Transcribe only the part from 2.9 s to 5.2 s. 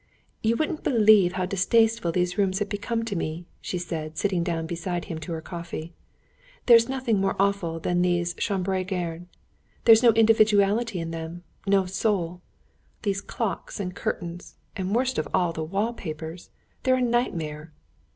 to me," she said, sitting down beside him